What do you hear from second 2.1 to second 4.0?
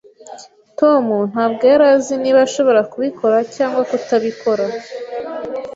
niba ashobora kubikora cyangwa